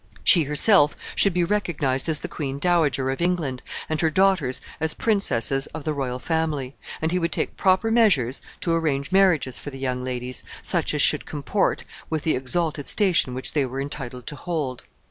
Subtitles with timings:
[0.23, 4.95] She herself should be recognized as the queen dowager of England, and her daughters as
[4.95, 9.69] princesses of the royal family; and he would take proper measures to arrange marriages for
[9.69, 14.25] the young ladies, such as should comport with the exalted station which they were entitled
[14.25, 14.85] to hold.